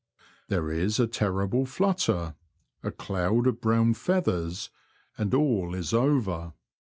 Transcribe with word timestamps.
There 0.47 0.71
is 0.71 0.99
a 0.99 1.05
terrible 1.05 1.67
flutter, 1.67 2.33
a 2.81 2.89
cloud 2.89 3.45
of 3.45 3.61
brown 3.61 3.93
feathers, 3.93 4.71
and 5.15 5.31
all 5.35 5.75
is 5.75 5.93
over. 5.93 6.53